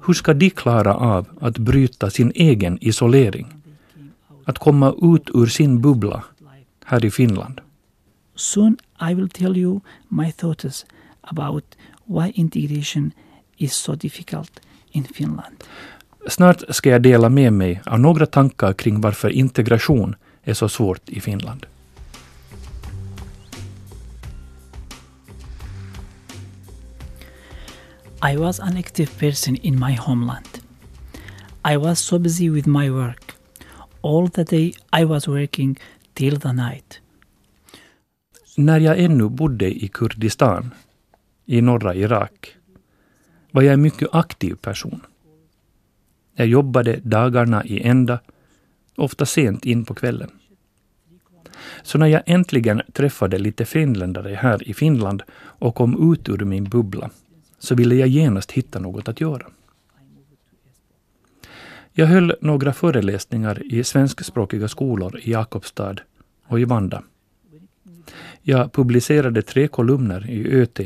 Hur 0.06 0.14
ska 0.14 0.34
de 0.34 0.50
klara 0.50 0.94
av 0.94 1.26
att 1.40 1.58
bryta 1.58 2.10
sin 2.10 2.32
egen 2.34 2.78
isolering? 2.80 3.46
Att 4.44 4.58
komma 4.58 4.94
ut 5.02 5.30
ur 5.34 5.46
sin 5.46 5.80
bubbla 5.80 6.24
här 6.84 7.04
i 7.04 7.10
Finland? 7.10 7.60
Soon 8.34 8.76
I 9.10 9.14
will 9.14 9.28
tell 9.28 9.56
you 9.56 9.80
my 10.08 10.32
thoughts 10.32 10.86
about 11.30 11.64
why 12.04 12.32
integration 12.34 13.12
is 13.56 13.72
so 13.74 13.94
difficult 13.94 14.60
in 14.90 15.04
Finland. 15.04 15.64
Snart 16.28 16.62
ska 16.68 16.90
jag 16.90 17.02
dela 17.02 17.28
med 17.28 17.52
mig 17.52 17.80
av 17.86 18.00
några 18.00 18.26
tankar 18.26 18.72
kring 18.72 19.00
varför 19.00 19.30
integration 19.30 20.16
är 20.42 20.54
så 20.54 20.68
svårt 20.68 21.08
i 21.08 21.20
Finland. 21.20 21.66
I 28.32 28.36
was 28.36 28.60
an 28.60 28.76
active 28.76 29.10
person 29.18 29.56
in 29.56 29.78
my 29.78 29.96
homeland. 29.96 30.48
I 31.72 31.76
was 31.76 32.00
so 32.00 32.18
busy 32.18 32.50
with 32.50 32.68
my 32.68 32.90
work. 32.90 33.34
All 34.00 34.30
the 34.30 34.44
day 34.44 34.74
I 35.00 35.04
was 35.04 35.28
working 35.28 35.78
till 36.14 36.40
the 36.40 36.52
night. 36.52 37.00
När 38.56 38.80
jag 38.80 38.98
ännu 38.98 39.28
bodde 39.28 39.84
i 39.84 39.88
Kurdistan, 39.88 40.70
i 41.46 41.60
norra 41.60 41.94
Irak, 41.94 42.56
var 43.50 43.62
jag 43.62 43.74
en 43.74 43.82
mycket 43.82 44.08
aktiv 44.12 44.54
person. 44.54 45.00
Jag 46.34 46.46
jobbade 46.46 47.00
dagarna 47.02 47.64
i 47.64 47.82
ända, 47.82 48.18
ofta 48.96 49.26
sent 49.26 49.64
in 49.64 49.84
på 49.84 49.94
kvällen. 49.94 50.30
Så 51.82 51.98
när 51.98 52.06
jag 52.06 52.22
äntligen 52.26 52.82
träffade 52.92 53.38
lite 53.38 53.64
finländare 53.64 54.34
här 54.34 54.68
i 54.68 54.74
Finland 54.74 55.22
och 55.36 55.74
kom 55.74 56.12
ut 56.12 56.28
ur 56.28 56.38
min 56.44 56.64
bubbla, 56.64 57.10
så 57.58 57.74
ville 57.74 57.94
jag 57.94 58.08
genast 58.08 58.52
hitta 58.52 58.78
något 58.78 59.08
att 59.08 59.20
göra. 59.20 59.46
Jag 61.92 62.06
höll 62.06 62.34
några 62.40 62.72
föreläsningar 62.72 63.62
i 63.74 63.84
svenskspråkiga 63.84 64.68
skolor 64.68 65.18
i 65.18 65.30
Jakobstad 65.30 65.96
och 66.46 66.60
i 66.60 66.64
Vanda. 66.64 67.02
Jag 68.42 68.72
publicerade 68.72 69.42
tre 69.42 69.68
kolumner 69.68 70.30
i 70.30 70.48
ÖT. 70.48 70.80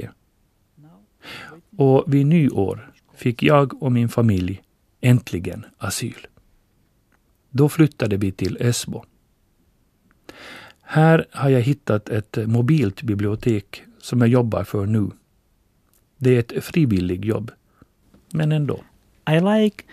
Och 1.78 2.04
vid 2.06 2.26
nyår 2.26 2.92
fick 3.14 3.42
jag 3.42 3.82
och 3.82 3.92
min 3.92 4.08
familj 4.08 4.62
äntligen 5.00 5.66
asyl. 5.78 6.26
Då 7.50 7.68
flyttade 7.68 8.16
vi 8.16 8.32
till 8.32 8.56
Esbo. 8.60 9.04
Här 10.82 11.26
har 11.30 11.50
jag 11.50 11.60
hittat 11.60 12.08
ett 12.08 12.38
mobilt 12.46 13.02
bibliotek 13.02 13.82
som 14.00 14.20
jag 14.20 14.28
jobbar 14.28 14.64
för 14.64 14.86
nu. 14.86 15.10
Det 16.16 16.36
är 16.36 16.38
ett 16.38 16.64
frivilligt 16.64 17.24
jobb, 17.24 17.50
men 18.32 18.52
ändå. 18.52 18.84
I 19.30 19.40
like 19.40 19.84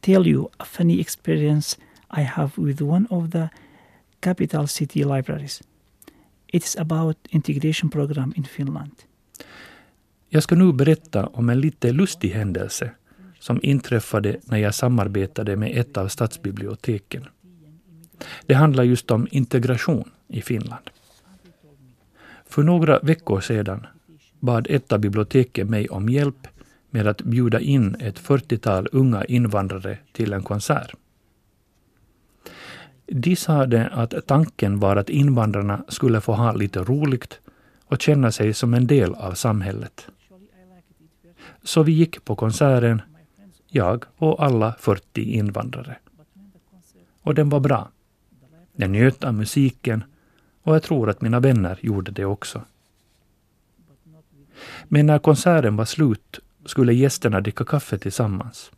tell 0.00 0.26
you 0.26 0.48
a 0.56 0.64
funny 0.64 1.00
experience 1.00 1.76
I 2.16 2.22
have 2.22 2.50
with 2.56 2.82
one 2.82 3.06
of 3.10 3.30
the 3.30 3.48
capital 4.20 4.68
city 4.68 5.04
libraries. 5.04 5.62
It 6.46 6.64
is 6.64 6.76
about 6.76 7.16
integration 7.28 7.90
program 7.90 8.32
in 8.36 8.44
Finland. 8.44 8.92
Jag 10.32 10.42
ska 10.42 10.54
nu 10.54 10.72
berätta 10.72 11.26
om 11.26 11.48
en 11.48 11.60
lite 11.60 11.92
lustig 11.92 12.30
händelse 12.30 12.90
som 13.38 13.60
inträffade 13.62 14.36
när 14.44 14.58
jag 14.58 14.74
samarbetade 14.74 15.56
med 15.56 15.78
ett 15.78 15.96
av 15.96 16.08
stadsbiblioteken. 16.08 17.24
Det 18.46 18.54
handlar 18.54 18.84
just 18.84 19.10
om 19.10 19.28
integration 19.30 20.10
i 20.28 20.42
Finland. 20.42 20.90
För 22.46 22.62
några 22.62 22.98
veckor 22.98 23.40
sedan 23.40 23.86
bad 24.40 24.66
ett 24.70 24.92
av 24.92 24.98
biblioteken 24.98 25.70
mig 25.70 25.88
om 25.88 26.08
hjälp 26.08 26.48
med 26.90 27.06
att 27.06 27.22
bjuda 27.22 27.60
in 27.60 27.96
ett 28.00 28.20
40-tal 28.20 28.88
unga 28.92 29.24
invandrare 29.24 29.98
till 30.12 30.32
en 30.32 30.42
konsert. 30.42 30.94
De 33.06 33.36
sade 33.36 33.88
att 33.88 34.26
tanken 34.26 34.80
var 34.80 34.96
att 34.96 35.10
invandrarna 35.10 35.84
skulle 35.88 36.20
få 36.20 36.32
ha 36.32 36.52
lite 36.52 36.80
roligt 36.80 37.40
och 37.84 38.02
känna 38.02 38.32
sig 38.32 38.54
som 38.54 38.74
en 38.74 38.86
del 38.86 39.14
av 39.14 39.34
samhället. 39.34 40.08
Så 41.62 41.82
vi 41.82 41.92
gick 41.92 42.24
på 42.24 42.36
konserten, 42.36 43.02
jag 43.66 44.04
och 44.16 44.44
alla 44.44 44.74
40 44.78 45.22
invandrare. 45.22 45.96
Och 47.22 47.34
den 47.34 47.48
var 47.48 47.60
bra. 47.60 47.90
Jag 48.76 48.90
njöt 48.90 49.24
av 49.24 49.34
musiken 49.34 50.04
och 50.62 50.74
jag 50.74 50.82
tror 50.82 51.10
att 51.10 51.20
mina 51.20 51.40
vänner 51.40 51.78
gjorde 51.82 52.10
det 52.10 52.24
också. 52.24 52.62
Men 54.84 55.06
när 55.06 55.18
konserten 55.18 55.76
var 55.76 55.84
slut 55.84 56.40
skulle 56.64 56.92
gästerna 56.92 57.40
dricka 57.40 57.64
kaffe 57.64 57.98
tillsammans. 57.98 58.70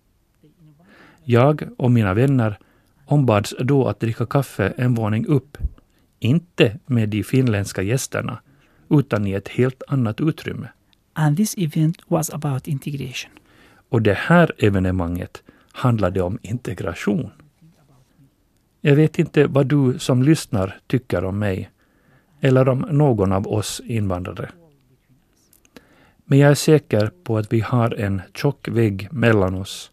Jag 1.25 1.63
och 1.79 1.91
mina 1.91 2.15
vänner 2.15 2.59
ombads 3.07 3.55
då 3.61 3.89
att 3.89 4.01
dricka 4.01 4.27
kaffe 4.27 4.75
en 4.77 4.95
våning 4.95 5.27
upp, 5.27 5.59
inte 6.19 6.79
med 6.87 7.09
de 7.09 7.23
finländska 7.23 7.83
gästerna, 7.83 8.39
utan 8.91 9.27
i 9.27 9.33
ett 9.33 9.49
helt 9.49 9.83
annat 9.89 10.21
utrymme. 10.21 10.69
And 11.13 11.37
this 11.37 11.55
event 11.59 11.97
was 12.09 12.31
about 12.31 12.69
integration. 12.69 13.33
Och 13.89 14.03
det 14.03 14.15
här 14.15 14.53
evenemanget 14.59 15.43
handlade 15.73 16.23
om 16.23 16.39
integration. 16.43 17.31
Jag 18.81 18.97
vet 18.97 19.19
inte 19.19 19.47
vad 19.47 19.67
du 19.67 19.99
som 19.99 20.23
lyssnar 20.23 20.79
tycker 20.87 21.25
om 21.25 21.39
mig, 21.39 21.71
eller 22.41 22.69
om 22.69 22.79
någon 22.79 23.33
av 23.33 23.49
oss 23.49 23.83
invandrare. 23.85 24.51
Men 26.25 26.39
jag 26.39 26.51
är 26.51 26.55
säker 26.55 27.11
på 27.25 27.39
att 27.39 27.53
vi 27.53 27.61
har 27.61 27.95
en 27.95 28.23
tjock 28.35 28.69
vägg 28.69 29.09
mellan 29.13 29.55
oss 29.55 29.91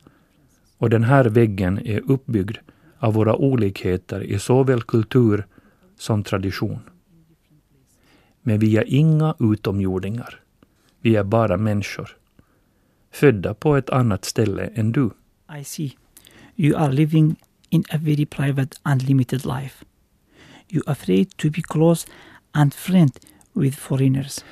och 0.77 0.89
den 0.89 1.03
här 1.03 1.25
väggen 1.25 1.79
är 1.85 2.11
uppbyggd 2.11 2.57
av 2.99 3.13
våra 3.13 3.35
olikheter 3.35 4.23
i 4.23 4.39
såväl 4.39 4.81
kultur 4.81 5.45
som 5.97 6.23
tradition. 6.23 6.79
Men 8.41 8.59
vi 8.59 8.77
är 8.77 8.83
inga 8.87 9.35
utomjordingar. 9.39 10.39
Vi 11.01 11.15
är 11.15 11.23
bara 11.23 11.57
människor. 11.57 12.17
Födda 13.11 13.53
på 13.53 13.75
ett 13.75 13.89
annat 13.89 14.25
ställe 14.25 14.69
än 14.75 14.91
du. 14.91 15.09
I 15.59 15.63
see. 15.63 15.91
You 16.55 16.77
are 16.77 16.91
living 16.91 17.35
in 17.69 17.83
a 17.91 17.97
very 17.97 18.25
private 18.25 18.77
and 18.83 19.01
limited 19.01 19.45
life. 19.45 19.85
You 20.69 20.83
are 20.85 20.91
afraid 20.91 21.37
to 21.37 21.49
be 21.49 21.61
close 21.61 22.07
and 22.51 22.73
friend 22.73 23.11
with 23.53 23.77
foreigners. 23.77 24.45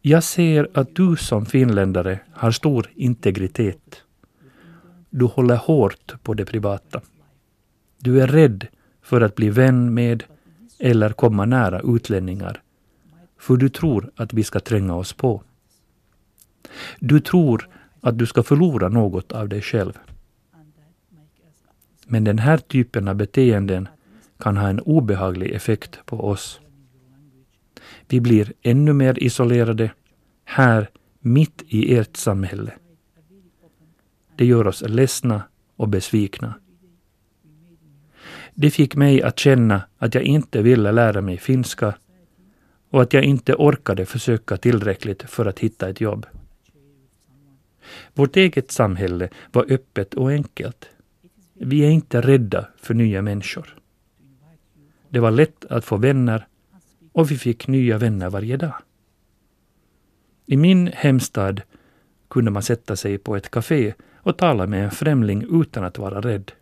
Jag 0.00 0.24
ser 0.24 0.68
att 0.74 0.94
du 0.94 1.16
som 1.16 1.46
finländare 1.46 2.20
har 2.32 2.50
stor 2.50 2.90
integritet. 2.94 4.02
Du 5.10 5.24
håller 5.24 5.56
hårt 5.56 6.14
på 6.22 6.34
det 6.34 6.44
privata. 6.44 7.00
Du 7.98 8.22
är 8.22 8.26
rädd 8.26 8.66
för 9.02 9.20
att 9.20 9.34
bli 9.34 9.50
vän 9.50 9.94
med 9.94 10.24
eller 10.78 11.10
komma 11.10 11.44
nära 11.44 11.80
utlänningar, 11.96 12.62
för 13.38 13.56
du 13.56 13.68
tror 13.68 14.10
att 14.16 14.32
vi 14.32 14.44
ska 14.44 14.60
tränga 14.60 14.94
oss 14.94 15.12
på. 15.12 15.42
Du 17.00 17.20
tror 17.20 17.68
att 18.00 18.18
du 18.18 18.26
ska 18.26 18.42
förlora 18.42 18.88
något 18.88 19.32
av 19.32 19.48
dig 19.48 19.62
själv. 19.62 19.98
Men 22.06 22.24
den 22.24 22.38
här 22.38 22.58
typen 22.58 23.08
av 23.08 23.14
beteenden 23.14 23.88
kan 24.38 24.56
ha 24.56 24.68
en 24.68 24.80
obehaglig 24.80 25.50
effekt 25.50 25.98
på 26.06 26.28
oss. 26.28 26.60
Vi 28.08 28.20
blir 28.20 28.52
ännu 28.62 28.92
mer 28.92 29.22
isolerade 29.22 29.90
här 30.44 30.90
mitt 31.20 31.62
i 31.68 31.96
ert 31.96 32.16
samhälle. 32.16 32.72
Det 34.36 34.44
gör 34.44 34.66
oss 34.66 34.82
ledsna 34.86 35.42
och 35.76 35.88
besvikna. 35.88 36.54
Det 38.54 38.70
fick 38.70 38.96
mig 38.96 39.22
att 39.22 39.38
känna 39.38 39.82
att 39.98 40.14
jag 40.14 40.24
inte 40.24 40.62
ville 40.62 40.92
lära 40.92 41.20
mig 41.20 41.38
finska 41.38 41.94
och 42.90 43.02
att 43.02 43.12
jag 43.12 43.24
inte 43.24 43.54
orkade 43.54 44.06
försöka 44.06 44.56
tillräckligt 44.56 45.22
för 45.22 45.46
att 45.46 45.58
hitta 45.58 45.88
ett 45.88 46.00
jobb. 46.00 46.26
Vårt 48.14 48.36
eget 48.36 48.70
samhälle 48.70 49.28
var 49.52 49.72
öppet 49.72 50.14
och 50.14 50.30
enkelt. 50.30 50.88
Vi 51.54 51.84
är 51.84 51.90
inte 51.90 52.20
rädda 52.20 52.66
för 52.76 52.94
nya 52.94 53.22
människor. 53.22 53.76
Det 55.08 55.20
var 55.20 55.30
lätt 55.30 55.64
att 55.64 55.84
få 55.84 55.96
vänner 55.96 56.46
och 57.12 57.30
vi 57.30 57.38
fick 57.38 57.68
nya 57.68 57.98
vänner 57.98 58.30
varje 58.30 58.56
dag. 58.56 58.74
I 60.46 60.56
min 60.56 60.86
hemstad 60.94 61.62
kunde 62.30 62.50
man 62.50 62.62
sätta 62.62 62.96
sig 62.96 63.18
på 63.18 63.36
ett 63.36 63.50
café 63.50 63.94
och 64.16 64.36
tala 64.36 64.66
med 64.66 64.84
en 64.84 64.90
främling 64.90 65.60
utan 65.60 65.84
att 65.84 65.98
vara 65.98 66.20
rädd. 66.20 66.52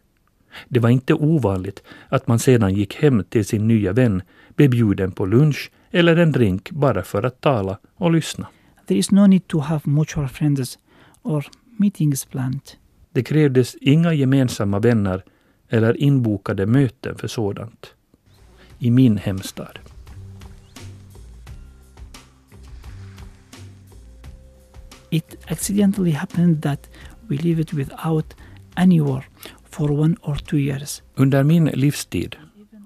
Det 0.68 0.80
var 0.80 0.90
inte 0.90 1.14
ovanligt 1.14 1.82
att 2.08 2.26
man 2.28 2.38
sedan 2.38 2.74
gick 2.74 2.94
hem 2.94 3.24
till 3.24 3.44
sin 3.44 3.68
nya 3.68 3.92
vän, 3.92 4.22
blev 4.54 4.70
bjuden 4.70 5.12
på 5.12 5.26
lunch 5.26 5.70
eller 5.90 6.16
en 6.16 6.32
drink 6.32 6.70
bara 6.70 7.02
för 7.02 7.22
att 7.22 7.40
tala 7.40 7.78
och 7.94 8.12
lyssna. 8.12 8.46
There 8.86 8.98
is 8.98 9.10
no 9.10 9.26
need 9.26 9.46
to 9.46 9.58
have 9.58 9.80
mutual 9.84 10.28
friends 10.28 10.78
or 11.22 11.46
meetings 11.78 12.24
planned. 12.24 12.70
Det 13.12 13.22
krävdes 13.22 13.76
inga 13.80 14.12
gemensamma 14.12 14.78
vänner 14.78 15.24
eller 15.68 16.02
inbokade 16.02 16.66
möten 16.66 17.18
för 17.18 17.28
sådant. 17.28 17.94
I 18.78 18.90
min 18.90 19.16
hemstad. 19.16 19.78
It 25.10 25.36
accidentally 25.46 26.10
happened 26.10 26.62
that 26.62 26.90
we 27.28 27.36
lived 27.36 27.72
without 27.72 28.34
any 28.74 29.00
war 29.00 29.24
for 29.70 29.90
one 29.90 30.16
or 30.22 30.34
two 30.34 30.58
years. 30.58 31.02
Under 31.14 31.42
min 31.42 31.64
livstid 31.64 32.36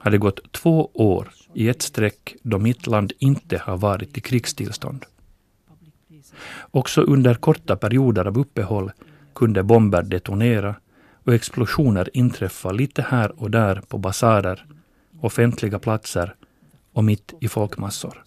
har 0.01 0.11
det 0.11 0.18
gått 0.18 0.53
två 0.53 0.90
år 0.94 1.33
i 1.55 1.68
ett 1.68 1.83
streck 1.83 2.35
då 2.42 2.59
mitt 2.59 2.87
land 2.87 3.12
inte 3.18 3.59
har 3.59 3.77
varit 3.77 4.18
i 4.18 4.20
krigstillstånd. 4.20 5.05
Också 6.70 7.01
under 7.03 7.35
korta 7.35 7.77
perioder 7.77 8.25
av 8.25 8.38
uppehåll 8.38 8.92
kunde 9.35 9.62
bomber 9.62 10.03
detonera 10.03 10.75
och 11.25 11.35
explosioner 11.35 12.11
inträffa 12.12 12.73
lite 12.73 13.03
här 13.03 13.42
och 13.42 13.51
där 13.51 13.83
på 13.88 13.99
basarer, 13.99 14.66
offentliga 15.20 15.79
platser 15.79 16.35
och 16.92 17.05
mitt 17.05 17.35
i 17.40 17.49
folkmassor. 17.49 18.25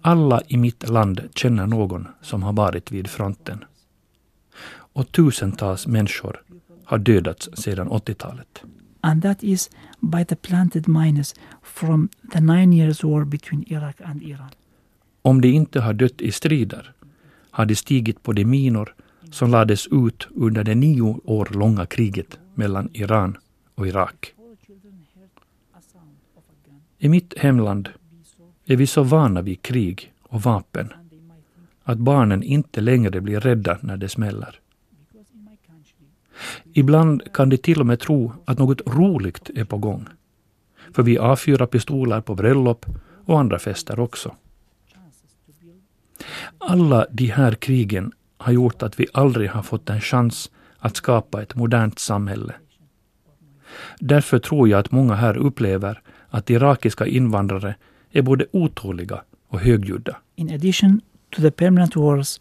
Alla 0.00 0.42
i 0.48 0.56
mitt 0.56 0.88
land 0.88 1.28
känner 1.34 1.66
någon 1.66 2.08
som 2.20 2.42
har 2.42 2.52
varit 2.52 2.90
vid 2.90 3.10
fronten. 3.10 3.64
Och 4.94 5.12
tusentals 5.12 5.86
människor 5.86 6.42
har 6.84 6.98
dödats 6.98 7.48
sedan 7.54 7.88
80-talet. 7.88 8.62
And 9.00 9.22
that 9.22 9.42
is 9.42 9.70
by 10.00 10.24
the 10.24 10.36
planted 10.36 10.88
mines 10.88 11.34
from 11.62 12.08
the 12.32 12.40
nine 12.40 12.72
years 12.72 13.04
war 13.04 13.24
between 13.24 13.64
Iraq 13.66 14.00
and 14.04 14.22
Iran. 14.22 14.50
Om 15.22 15.40
de 15.40 15.48
inte 15.48 15.80
har 15.80 15.92
dött 15.92 16.20
i 16.20 16.32
strider 16.32 16.92
har 17.50 17.66
de 17.66 17.74
stigit 17.74 18.22
på 18.22 18.32
de 18.32 18.44
minor 18.44 18.94
som 19.30 19.50
lades 19.50 19.86
ut 19.86 20.28
under 20.34 20.64
det 20.64 20.74
nio 20.74 21.20
år 21.24 21.48
långa 21.52 21.86
kriget 21.86 22.38
mellan 22.54 22.88
Iran 22.92 23.36
och 23.74 23.86
Irak. 23.86 24.34
I 26.98 27.08
mitt 27.08 27.38
hemland 27.38 27.88
är 28.66 28.76
vi 28.76 28.86
så 28.86 29.02
vana 29.02 29.42
vid 29.42 29.62
krig 29.62 30.12
och 30.22 30.42
vapen 30.42 30.92
att 31.84 31.98
barnen 31.98 32.42
inte 32.42 32.80
längre 32.80 33.20
blir 33.20 33.40
rädda 33.40 33.78
när 33.80 33.96
det 33.96 34.08
smäller. 34.08 34.60
Ibland 36.72 37.32
kan 37.32 37.48
de 37.48 37.56
till 37.56 37.80
och 37.80 37.86
med 37.86 38.00
tro 38.00 38.32
att 38.44 38.58
något 38.58 38.80
roligt 38.86 39.50
är 39.54 39.64
på 39.64 39.78
gång. 39.78 40.06
För 40.94 41.02
vi 41.02 41.18
avfyrar 41.18 41.66
pistoler 41.66 42.20
på 42.20 42.34
bröllop 42.34 42.86
och 43.24 43.40
andra 43.40 43.58
fester 43.58 44.00
också. 44.00 44.36
Alla 46.58 47.06
de 47.10 47.26
här 47.26 47.54
krigen 47.54 48.12
har 48.36 48.52
gjort 48.52 48.82
att 48.82 49.00
vi 49.00 49.06
aldrig 49.14 49.50
har 49.50 49.62
fått 49.62 49.90
en 49.90 50.00
chans 50.00 50.50
att 50.78 50.96
skapa 50.96 51.42
ett 51.42 51.54
modernt 51.54 51.98
samhälle. 51.98 52.54
Därför 53.98 54.38
tror 54.38 54.68
jag 54.68 54.80
att 54.80 54.92
många 54.92 55.14
här 55.14 55.36
upplever 55.36 56.00
att 56.28 56.50
irakiska 56.50 57.06
invandrare 57.06 57.74
är 58.10 58.22
både 58.22 58.46
otåliga 58.52 59.22
och 59.48 59.60
högljudda. 59.60 60.16
In 60.36 60.54
addition 60.54 61.00
to 61.30 61.42
the 61.42 61.50
permanent 61.50 61.96
wars, 61.96 62.40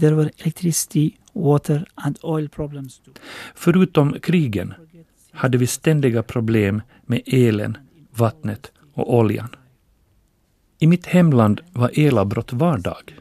there 0.00 0.14
were 0.14 0.30
electricity, 0.38 1.10
water 1.32 1.84
and 1.94 2.18
oil 2.22 2.48
problems 2.48 2.98
too. 2.98 3.14
Förutom 3.54 4.20
krigen 4.20 4.74
hade 5.32 5.58
vi 5.58 5.66
ständiga 5.66 6.22
problem 6.22 6.82
med 7.06 7.20
elen, 7.26 7.78
vattnet 8.10 8.72
och 8.92 9.14
oljan. 9.14 9.48
I 10.78 10.86
mitt 10.86 11.06
hemland 11.06 11.60
var 11.72 11.90
elavbrott 11.98 12.52
vardag. 12.52 13.14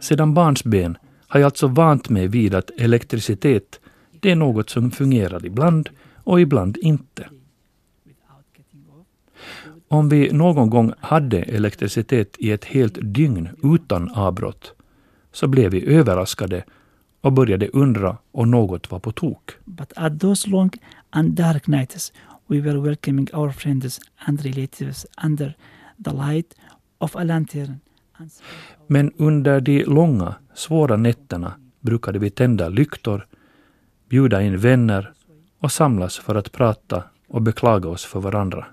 Sedan 0.00 0.34
barnsben 0.34 0.96
har 1.28 1.40
jag 1.40 1.46
alltså 1.46 1.66
vant 1.66 2.08
mig 2.08 2.28
vid 2.28 2.54
att 2.54 2.70
elektricitet, 2.78 3.80
det 4.20 4.30
är 4.30 4.36
något 4.36 4.70
som 4.70 4.90
fungerar 4.90 5.46
ibland 5.46 5.88
och 6.24 6.40
ibland 6.40 6.76
inte. 6.76 7.28
Om 9.88 10.08
vi 10.08 10.32
någon 10.32 10.70
gång 10.70 10.92
hade 11.00 11.42
elektricitet 11.42 12.36
i 12.38 12.50
ett 12.50 12.64
helt 12.64 12.98
dygn 13.02 13.48
utan 13.62 14.10
avbrott 14.10 14.72
så 15.32 15.48
blev 15.48 15.70
vi 15.70 15.86
överraskade 15.86 16.64
och 17.20 17.32
började 17.32 17.68
undra 17.68 18.16
om 18.32 18.50
något 18.50 18.90
var 18.90 18.98
på 18.98 19.12
tok. 19.12 19.50
But 19.64 19.92
at 19.96 20.20
those 20.20 20.50
long 20.50 20.70
and 21.10 21.32
dark 21.32 21.66
nights 21.66 22.12
we 22.46 22.60
were 22.60 22.80
welcoming 22.80 23.28
our 23.32 23.50
friends 23.50 24.00
and 24.16 24.40
relatives 24.40 25.06
under 25.24 25.56
the 26.04 26.10
light 26.10 26.54
of 26.98 27.16
a 27.16 27.24
lantern. 27.24 27.80
Men 28.86 29.12
under 29.16 29.60
de 29.60 29.84
långa, 29.84 30.34
svåra 30.54 30.96
nätterna 30.96 31.52
brukade 31.80 32.18
vi 32.18 32.30
tända 32.30 32.68
lyktor, 32.68 33.26
bjuda 34.08 34.42
in 34.42 34.58
vänner 34.58 35.12
och 35.58 35.72
samlas 35.72 36.18
för 36.18 36.34
att 36.34 36.52
prata 36.52 37.02
och 37.28 37.42
beklaga 37.42 37.88
oss 37.88 38.04
för 38.04 38.20
varandra. 38.20 38.66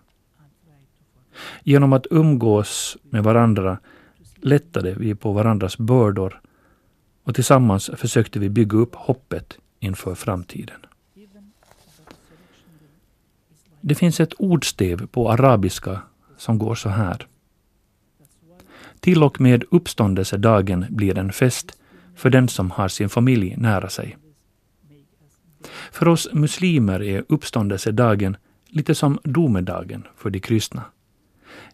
Genom 1.64 1.94
att 1.94 2.08
umgås 2.12 2.98
med 3.04 3.24
varandra 3.24 3.78
lättade 4.36 4.94
vi 4.94 5.16
på 5.16 5.32
varandras 5.32 5.78
bördor 5.78 6.42
och 7.24 7.36
tillsammans 7.36 7.90
försökte 7.96 8.40
vi 8.40 8.50
bygga 8.50 8.78
upp 8.78 8.96
hoppet 8.96 9.58
inför 9.80 10.16
framtiden. 10.16 10.80
Det 13.82 13.96
finns 13.96 14.20
ett 14.20 14.34
ordstäv 14.34 15.08
på 15.08 15.32
arabiska 15.32 16.02
som 16.38 16.58
går 16.58 16.76
så 16.76 16.90
här. 16.90 17.28
Till 19.00 19.24
och 19.24 19.42
med 19.42 19.64
uppståndelsedagen 19.72 20.86
blir 20.90 21.18
en 21.18 21.32
fest 21.32 21.78
för 22.16 22.30
den 22.30 22.48
som 22.48 22.72
har 22.72 22.88
sin 22.88 23.10
familj 23.10 23.56
nära 23.58 23.90
sig. 23.90 24.18
För 25.92 26.08
oss 26.08 26.28
muslimer 26.34 27.04
är 27.04 27.24
uppståndelsedagen 27.30 28.38
lite 28.68 28.96
som 28.96 29.20
domedagen 29.24 30.08
för 30.18 30.30
de 30.30 30.40
kristna. 30.40 30.84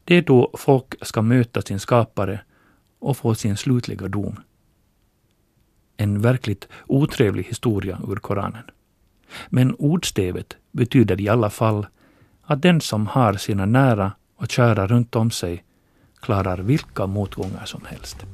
Det 0.04 0.15
är 0.15 0.21
då 0.21 0.52
folk 0.58 0.95
ska 1.06 1.21
möta 1.21 1.62
sin 1.62 1.80
skapare 1.80 2.39
och 2.99 3.17
få 3.17 3.36
sin 3.36 3.58
slutliga 3.58 4.08
dom. 4.08 4.39
En 5.97 6.21
verkligt 6.21 6.67
otrevlig 6.88 7.43
historia 7.43 7.99
ur 8.08 8.15
Koranen. 8.15 8.63
Men 9.49 9.76
ordstävet 9.76 10.58
betyder 10.71 11.21
i 11.21 11.30
alla 11.30 11.49
fall 11.49 11.88
att 12.41 12.62
den 12.62 12.82
som 12.82 13.08
har 13.08 13.34
sina 13.34 13.65
nära 13.65 14.12
och 14.43 14.51
kära 14.51 14.88
runt 14.88 15.15
om 15.15 15.32
sig 15.32 15.63
klarar 16.21 16.58
vilka 16.58 17.08
motgångar 17.08 17.65
som 17.65 17.82
helst. 17.86 18.25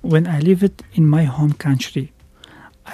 When 0.00 0.26
I 0.26 0.40
lived 0.40 0.82
in 0.92 1.10
my 1.10 1.24
home 1.24 1.54
country, 1.58 2.08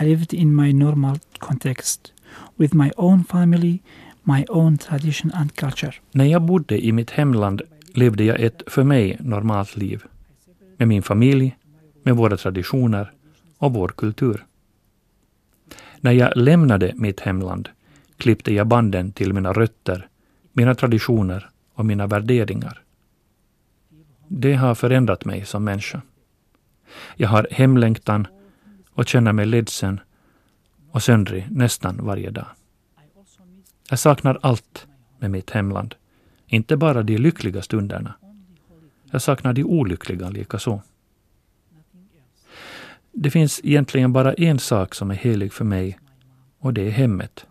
I 0.01 0.05
lived 0.05 0.35
in 0.35 0.55
my 0.55 0.73
normal 0.73 1.19
context 1.39 2.13
with 2.57 2.75
my 2.75 2.91
own 2.97 3.25
family, 3.25 3.79
my 4.23 4.45
own 4.49 4.79
tradition 4.79 5.33
and 5.35 5.55
culture. 5.55 5.95
När 6.13 6.25
jag 6.25 6.43
bodde 6.43 6.85
i 6.85 6.93
mitt 6.93 7.11
hemland 7.11 7.63
levde 7.95 8.25
jag 8.25 8.41
ett 8.41 8.63
för 8.67 8.85
mig 8.85 9.17
normalt 9.21 9.77
liv. 9.77 10.03
Med 10.77 10.89
min 10.89 11.03
familj, 11.03 11.57
med 12.03 12.17
våra 12.17 12.37
traditioner 12.37 13.13
och 13.59 13.73
vår 13.73 13.89
kultur. 13.89 14.47
När 16.07 16.13
jag 16.13 16.37
lämnade 16.37 16.93
mitt 16.97 17.21
hemland 17.21 17.69
klippte 18.17 18.55
jag 18.55 18.67
banden 18.67 19.13
till 19.13 19.33
mina 19.33 19.53
rötter, 19.53 20.09
mina 20.53 20.75
traditioner 20.75 21.51
och 21.75 21.87
mina 21.87 22.07
värderingar. 22.07 22.83
Det 24.29 24.55
har 24.55 24.75
förändrat 24.75 25.25
mig 25.25 25.45
som 25.45 25.65
människa. 25.65 26.03
Jag 27.17 27.29
har 27.29 27.49
hemlängtan 27.51 28.27
och 28.93 29.07
känner 29.07 29.33
mig 29.33 29.47
ledsen 29.47 30.01
och 30.91 31.03
söndrig 31.03 31.47
nästan 31.51 31.99
varje 32.01 32.31
dag. 32.31 32.47
Jag 33.91 33.99
saknar 33.99 34.39
allt 34.43 34.87
med 35.19 35.31
mitt 35.31 35.51
hemland, 35.51 35.95
inte 36.47 36.77
bara 36.77 37.03
de 37.03 37.19
lyckliga 37.19 37.63
stunderna. 37.63 38.15
Jag 39.11 39.23
saknar 39.23 39.53
de 39.53 39.65
olyckliga 39.65 40.29
likaså. 40.29 40.83
Det 43.19 43.31
finns 43.31 43.61
egentligen 43.65 44.13
bara 44.13 44.35
en 44.35 44.59
sak 44.59 44.95
som 44.95 45.11
är 45.11 45.15
helig 45.15 45.53
för 45.53 45.65
mig 45.65 45.99
och 46.59 46.75
det 46.75 46.83
är 46.87 46.91
hemmet. 46.91 47.47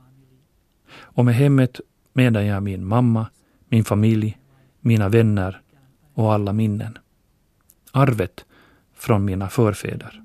Och 0.94 1.26
med 1.26 1.36
hemmet 1.36 1.80
menar 2.14 2.42
jag 2.42 2.64
min 2.64 2.86
mamma, 2.86 3.28
min 3.70 3.84
familj, 3.84 4.38
mina 4.80 5.10
vänner 5.10 5.62
och 6.14 6.34
alla 6.34 6.54
minnen. 6.54 6.98
Arvet 7.92 8.46
från 8.94 9.26
mina 9.26 9.50
förfäder. 9.50 10.24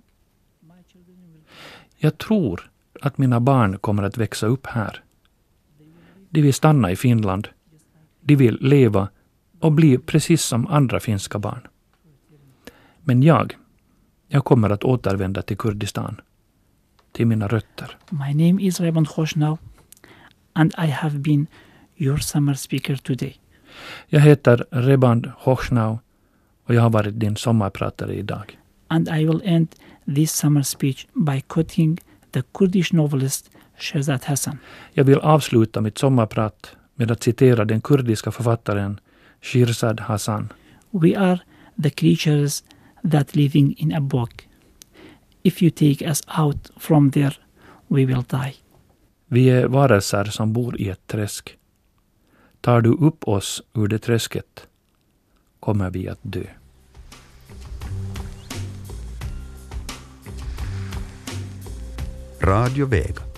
Jag 1.97 2.19
tror 2.19 2.71
att 3.01 3.19
mina 3.19 3.41
barn 3.41 3.79
kommer 3.79 4.03
att 4.03 4.19
växa 4.19 4.47
upp 4.47 4.67
här. 4.67 5.03
De 6.31 6.43
vill 6.43 6.55
stanna 6.55 6.91
i 6.91 6.97
Finland. 6.97 7.49
De 8.21 8.37
vill 8.37 8.59
leva 8.61 9.09
och 9.61 9.73
bli 9.73 9.99
precis 9.99 10.43
som 10.43 10.67
andra 10.67 11.01
finska 11.01 11.39
barn. 11.39 11.67
Men 13.01 13.23
jag, 13.23 13.57
jag 14.33 14.45
kommer 14.45 14.71
att 14.71 14.85
återvända 14.85 15.43
till 15.43 15.57
Kurdistan, 15.57 16.21
till 17.13 17.27
mina 17.27 17.49
rötter. 17.49 17.97
My 18.11 18.35
name 18.35 18.63
is 18.63 18.81
Raymond 18.81 19.09
Khoshnau 19.09 19.59
and 20.53 20.75
I 20.79 20.87
have 20.87 21.19
been 21.19 21.47
your 21.97 22.19
summer 22.19 22.55
speaker 22.55 22.97
today. 22.97 23.37
Jag 24.09 24.21
heter 24.21 24.67
Reband 24.71 25.33
Hochschnau 25.37 25.99
och 26.65 26.75
jag 26.75 26.83
har 26.83 26.91
varit 26.91 27.21
din 27.21 27.37
sommarpratare 27.37 28.15
idag. 28.15 28.59
And 28.89 29.09
I 29.09 29.25
will 29.25 29.43
end 29.45 29.69
this 30.15 30.33
summer 30.33 30.63
speech 30.63 31.07
by 31.13 31.41
quoting 31.41 31.99
the 32.33 32.43
Kurdish 32.53 32.95
novelist 32.95 33.51
Shehzad 33.79 34.25
Hassan. 34.25 34.59
Jag 34.93 35.05
vill 35.05 35.19
avsluta 35.19 35.81
mitt 35.81 35.99
sommarprat 35.99 36.77
med 36.95 37.11
att 37.11 37.23
citera 37.23 37.65
den 37.65 37.81
kurdiska 37.81 38.31
författaren 38.31 39.01
Shirzad 39.41 40.01
Hassan. 40.01 40.53
We 40.91 41.19
are 41.19 41.41
the 41.83 41.91
creatures 41.91 42.65
that 43.03 43.37
living 43.37 43.75
in 43.79 43.93
a 43.93 44.01
book. 44.01 44.47
If 45.43 45.63
you 45.63 45.71
take 45.71 46.11
us 46.11 46.23
out 46.39 46.71
from 46.77 47.11
there, 47.11 47.35
we 47.89 48.07
will 48.07 48.25
die. 48.29 48.55
Vi 49.27 49.51
är 49.51 49.67
varelser 49.67 50.25
som 50.25 50.53
bor 50.53 50.81
i 50.81 50.89
ett 50.89 51.07
träsk. 51.07 51.57
Tar 52.61 52.81
du 52.81 52.91
upp 52.91 53.29
oss 53.29 53.63
ur 53.75 53.89
det 53.89 53.99
träsket 53.99 54.67
kommer 55.61 55.91
vi 55.91 56.09
att 56.09 56.19
dö. 56.23 56.45
Radio 62.41 62.87
Vega. 62.87 63.30